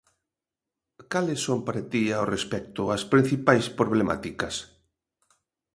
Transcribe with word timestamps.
Cales 1.11 1.39
son 1.47 1.59
para 1.67 1.81
ti, 1.91 2.03
ao 2.11 2.29
respecto, 2.35 2.81
as 2.95 3.03
principais 3.13 3.65
problemáticas? 3.79 4.55